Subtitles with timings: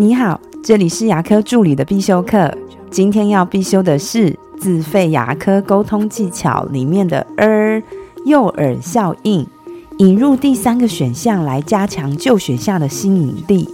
[0.00, 2.56] 你好，这里是牙科助理的必修课。
[2.88, 7.82] 今天要必修的是自费牙科沟通技巧里面的“儿”
[8.24, 9.44] 诱饵效应，
[9.98, 13.68] 引入第三个选项来加强旧选项的吸引力。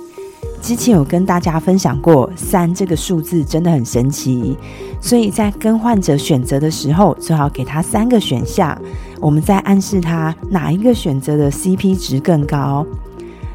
[0.63, 4.57] 之前有跟大家分享过，三这个数字真的很神奇，
[5.03, 8.75] 所以在跟患者选择的时候，最好给他三个选项，
[9.21, 12.87] 我们再暗示他哪一个选择的 CP 值更高。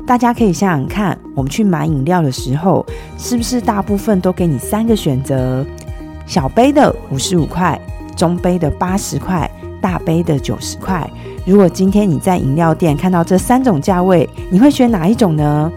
[0.10, 2.84] 大家可以想想看，我们去买饮料的时候，
[3.16, 5.64] 是不是大部分都给你三个选择？
[6.26, 7.80] 小杯的五十五块，
[8.16, 9.48] 中杯的八十块，
[9.80, 11.08] 大杯的九十块。
[11.46, 15.72] 如果今天你在饮料店看到这三种价位，你会选哪一种呢？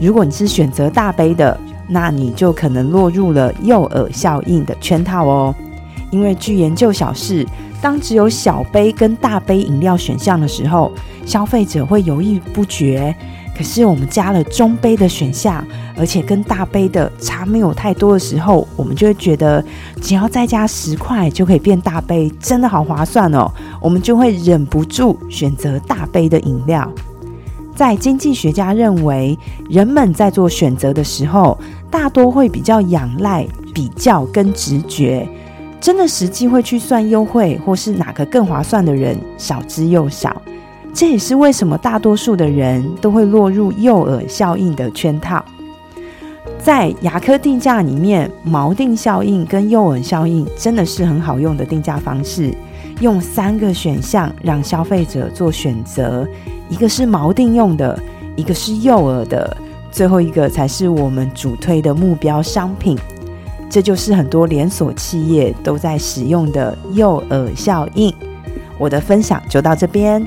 [0.00, 5.54] 如果你是选择大杯的，那你就可能落入了诱饵效应的圈套哦。
[6.10, 7.46] 因为据研究小事，
[7.82, 10.90] 当只有小杯跟大杯饮料选项的时候，
[11.26, 13.14] 消费者会犹豫不决。
[13.58, 15.66] 可是我们加了中杯的选项，
[15.96, 19.62] 而且跟大杯的差没有太多的时候，我们就会觉得
[20.00, 23.50] 只要再加十块就可以变大杯，真的好划算哦！
[23.82, 26.88] 我们就会忍不住选择大杯的饮料。
[27.74, 29.36] 在经济学家认为，
[29.68, 31.58] 人们在做选择的时候，
[31.90, 33.44] 大多会比较仰赖
[33.74, 35.28] 比较跟直觉，
[35.80, 40.40] 真的实际会去算优惠或是哪个更划算的人少之又少。
[40.92, 45.44] 这也是为什么大多数的人都会落入诱饵效应的圈套。
[46.58, 52.52] 在牙科定价里面，锚定效应跟诱饵效应真的是很好用的定价方式。
[53.00, 56.26] 用三个选项让消费者做选择，
[56.68, 57.96] 一个是锚定用的，
[58.34, 59.56] 一个是诱饵的，
[59.92, 62.98] 最后一个才是我们主推的目标商品。
[63.70, 68.12] 这就是很多连锁企业都在使用的诱饵效应。
[68.78, 70.26] 我的分享就到这边。